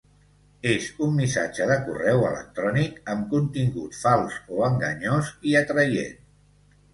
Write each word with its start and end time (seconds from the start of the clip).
És 0.69 0.85
un 1.07 1.11
missatge 1.17 1.67
de 1.71 1.75
correu 1.89 2.25
electrònic 2.29 2.97
amb 3.13 3.27
contingut 3.35 3.99
fals 3.99 4.39
o 4.57 4.65
enganyós 4.71 5.31
i 5.51 5.55
atraient. 5.63 6.19